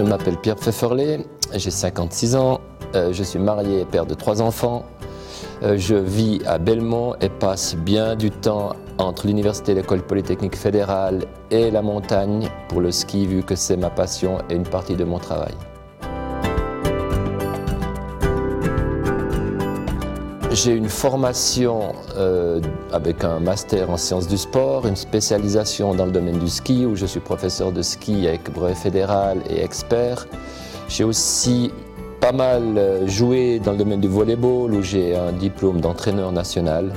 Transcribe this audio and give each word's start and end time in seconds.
je 0.00 0.04
m'appelle 0.08 0.38
Pierre 0.38 0.56
Pfefferley, 0.56 1.26
j'ai 1.54 1.70
56 1.70 2.34
ans, 2.34 2.60
euh, 2.94 3.12
je 3.12 3.22
suis 3.22 3.38
marié 3.38 3.80
et 3.80 3.84
père 3.84 4.06
de 4.06 4.14
trois 4.14 4.40
enfants. 4.40 4.84
Euh, 5.62 5.76
je 5.76 5.94
vis 5.94 6.40
à 6.46 6.56
Belmont 6.56 7.14
et 7.20 7.28
passe 7.28 7.76
bien 7.76 8.16
du 8.16 8.30
temps 8.30 8.72
entre 8.96 9.26
l'université 9.26 9.72
et 9.72 9.74
l'école 9.74 10.00
polytechnique 10.00 10.56
fédérale 10.56 11.26
et 11.50 11.70
la 11.70 11.82
montagne 11.82 12.48
pour 12.68 12.80
le 12.80 12.90
ski 12.90 13.26
vu 13.26 13.42
que 13.42 13.54
c'est 13.54 13.76
ma 13.76 13.90
passion 13.90 14.38
et 14.48 14.54
une 14.54 14.66
partie 14.66 14.96
de 14.96 15.04
mon 15.04 15.18
travail. 15.18 15.52
J'ai 20.52 20.72
une 20.72 20.88
formation 20.88 21.94
euh, 22.16 22.60
avec 22.92 23.22
un 23.22 23.38
master 23.38 23.88
en 23.88 23.96
sciences 23.96 24.26
du 24.26 24.36
sport, 24.36 24.84
une 24.84 24.96
spécialisation 24.96 25.94
dans 25.94 26.06
le 26.06 26.10
domaine 26.10 26.40
du 26.40 26.48
ski 26.48 26.84
où 26.86 26.96
je 26.96 27.06
suis 27.06 27.20
professeur 27.20 27.70
de 27.70 27.82
ski 27.82 28.26
avec 28.26 28.52
brevet 28.52 28.74
fédéral 28.74 29.38
et 29.48 29.62
expert. 29.62 30.26
J'ai 30.88 31.04
aussi 31.04 31.70
pas 32.20 32.32
mal 32.32 32.76
euh, 32.76 33.06
joué 33.06 33.60
dans 33.60 33.72
le 33.72 33.78
domaine 33.78 34.00
du 34.00 34.08
volleyball 34.08 34.74
où 34.74 34.82
j'ai 34.82 35.14
un 35.14 35.30
diplôme 35.30 35.80
d'entraîneur 35.80 36.32
national, 36.32 36.92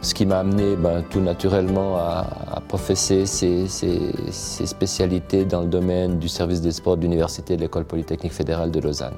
ce 0.00 0.14
qui 0.14 0.24
m'a 0.24 0.38
amené 0.38 0.74
ben, 0.74 1.04
tout 1.10 1.20
naturellement 1.20 1.98
à, 1.98 2.62
professer 2.68 3.26
ces, 3.26 3.66
ces 3.68 4.66
spécialités 4.66 5.44
dans 5.44 5.60
le 5.60 5.66
domaine 5.68 6.18
du 6.18 6.28
service 6.28 6.62
des 6.62 6.72
sports 6.72 6.96
de 6.96 7.02
l'Université 7.02 7.54
de 7.56 7.60
l'École 7.60 7.84
polytechnique 7.84 8.32
fédérale 8.32 8.70
de 8.70 8.80
Lausanne. 8.80 9.14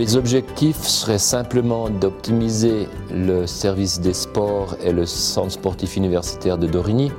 Les 0.00 0.16
objectifs 0.16 0.80
seraient 0.80 1.18
simplement 1.18 1.90
d'optimiser 1.90 2.88
le 3.14 3.46
service 3.46 4.00
des 4.00 4.14
sports 4.14 4.74
et 4.82 4.92
le 4.92 5.04
centre 5.04 5.52
sportif 5.52 5.94
universitaire 5.94 6.56
de 6.56 6.66
Dorigny, 6.66 7.12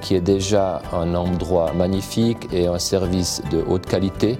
qui 0.00 0.14
est 0.14 0.20
déjà 0.20 0.80
un 0.92 1.16
endroit 1.16 1.72
magnifique 1.72 2.46
et 2.52 2.68
un 2.68 2.78
service 2.78 3.42
de 3.50 3.64
haute 3.68 3.86
qualité. 3.86 4.38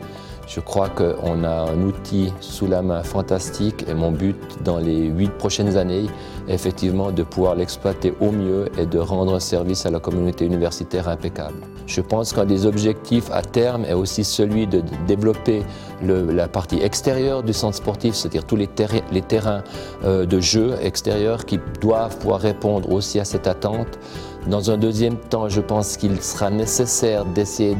Je 0.49 0.61
crois 0.61 0.89
qu'on 0.89 1.45
a 1.45 1.71
un 1.71 1.83
outil 1.83 2.33
sous 2.41 2.67
la 2.67 2.81
main 2.81 3.03
fantastique 3.03 3.85
et 3.87 3.93
mon 3.93 4.11
but 4.11 4.35
dans 4.65 4.79
les 4.79 5.05
huit 5.05 5.31
prochaines 5.31 5.77
années 5.77 6.07
effectivement 6.49 7.13
de 7.13 7.23
pouvoir 7.23 7.55
l'exploiter 7.55 8.15
au 8.19 8.31
mieux 8.31 8.71
et 8.79 8.87
de 8.87 8.99
rendre 8.99 9.35
un 9.35 9.41
service 9.41 9.85
à 9.85 9.91
la 9.91 10.01
communauté 10.01 10.47
universitaire 10.47 11.07
impeccable. 11.07 11.59
Je 11.87 12.01
pense 12.01 12.33
qu'un 12.33 12.47
des 12.47 12.65
objectifs 12.65 13.31
à 13.31 13.43
terme 13.43 13.85
est 13.85 13.93
aussi 13.93 14.25
celui 14.25 14.67
de 14.67 14.83
développer 15.07 15.65
la 16.03 16.49
partie 16.49 16.81
extérieure 16.81 17.43
du 17.43 17.53
centre 17.53 17.77
sportif, 17.77 18.15
c'est-à-dire 18.15 18.47
tous 18.47 18.57
les, 18.57 18.69
terrains 18.69 19.63
euh, 20.05 20.25
de 20.25 20.41
jeu 20.41 20.77
extérieurs 20.81 21.45
qui 21.45 21.61
doivent 21.81 22.17
pouvoir 22.19 22.41
répondre 22.41 22.91
aussi 22.91 23.21
à 23.21 23.27
cette 23.27 23.47
attente. 23.47 23.99
Dans 24.47 24.71
un 24.71 24.79
deuxième 24.79 25.17
temps, 25.17 25.51
je 25.51 25.61
pense 25.61 25.99
qu'il 25.99 26.23
sera 26.23 26.49
nécessaire 26.49 27.27
d'essayer 27.27 27.75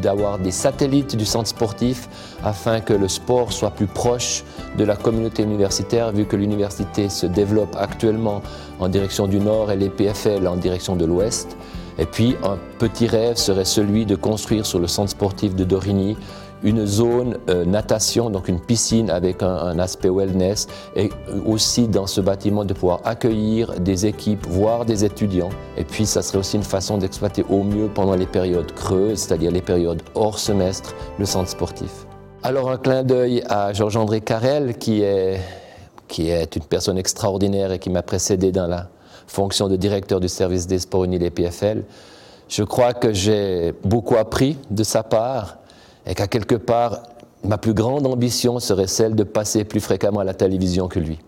d'avoir 0.00 0.38
des 0.38 0.50
satellites 0.50 1.16
du 1.16 1.24
centre 1.24 1.48
sportif 1.48 2.08
afin 2.42 2.80
que 2.80 2.92
le 2.92 3.08
sport 3.08 3.52
soit 3.52 3.70
plus 3.70 3.86
proche 3.86 4.44
de 4.76 4.84
la 4.84 4.96
communauté 4.96 5.42
universitaire, 5.42 6.12
vu 6.12 6.26
que 6.26 6.36
l'université 6.36 7.08
se 7.08 7.26
développe 7.26 7.76
actuellement 7.76 8.42
en 8.80 8.88
direction 8.88 9.26
du 9.26 9.40
nord 9.40 9.70
et 9.70 9.76
les 9.76 9.90
PFL 9.90 10.46
en 10.46 10.56
direction 10.56 10.96
de 10.96 11.04
l'ouest. 11.04 11.56
Et 11.98 12.06
puis 12.06 12.36
un 12.42 12.58
petit 12.78 13.06
rêve 13.06 13.36
serait 13.36 13.64
celui 13.64 14.04
de 14.04 14.16
construire 14.16 14.66
sur 14.66 14.80
le 14.80 14.88
centre 14.88 15.10
sportif 15.10 15.54
de 15.54 15.64
Dorigny 15.64 16.16
une 16.64 16.86
zone 16.86 17.36
euh, 17.50 17.64
natation, 17.64 18.30
donc 18.30 18.48
une 18.48 18.58
piscine 18.58 19.10
avec 19.10 19.42
un, 19.42 19.78
aspect 19.78 20.08
wellness, 20.08 20.66
et 20.96 21.10
aussi 21.46 21.86
dans 21.86 22.06
ce 22.06 22.20
bâtiment 22.20 22.64
de 22.64 22.72
pouvoir 22.72 23.00
accueillir 23.04 23.78
des 23.78 24.06
équipes, 24.06 24.46
voire 24.48 24.84
des 24.84 25.04
étudiants. 25.04 25.50
Et 25.76 25.84
puis 25.84 26.06
ça 26.06 26.22
serait 26.22 26.38
aussi 26.38 26.56
une 26.56 26.62
façon 26.62 26.96
d'exploiter 26.98 27.44
au 27.50 27.62
mieux 27.62 27.88
pendant 27.88 28.16
les 28.16 28.26
périodes 28.26 28.72
creuses, 28.72 29.20
c'est-à-dire 29.20 29.50
les 29.50 29.60
périodes 29.60 30.02
hors 30.14 30.38
semestre, 30.38 30.94
le 31.18 31.26
centre 31.26 31.50
sportif. 31.50 32.06
Alors 32.42 32.70
un 32.70 32.78
clin 32.78 33.02
d'œil 33.02 33.42
à 33.48 33.72
Georges-André 33.72 34.22
Carrel, 34.22 34.78
qui 34.78 35.02
est, 35.02 35.40
qui 36.08 36.30
est 36.30 36.56
une 36.56 36.64
personne 36.64 36.96
extraordinaire 36.96 37.72
et 37.72 37.78
qui 37.78 37.90
m'a 37.90 38.02
précédé 38.02 38.52
dans 38.52 38.66
la 38.66 38.88
fonction 39.26 39.68
de 39.68 39.76
directeur 39.76 40.20
du 40.20 40.28
service 40.28 40.66
des 40.66 40.78
sports 40.78 41.04
unis 41.04 41.18
des 41.18 41.30
PFL. 41.30 41.84
Je 42.48 42.62
crois 42.62 42.92
que 42.92 43.12
j'ai 43.12 43.74
beaucoup 43.84 44.16
appris 44.16 44.58
de 44.70 44.84
sa 44.84 45.02
part 45.02 45.58
et 46.06 46.14
qu'à 46.14 46.26
quelque 46.26 46.54
part, 46.54 47.02
ma 47.44 47.58
plus 47.58 47.74
grande 47.74 48.06
ambition 48.06 48.58
serait 48.60 48.86
celle 48.86 49.14
de 49.14 49.24
passer 49.24 49.64
plus 49.64 49.80
fréquemment 49.80 50.20
à 50.20 50.24
la 50.24 50.34
télévision 50.34 50.88
que 50.88 50.98
lui. 50.98 51.18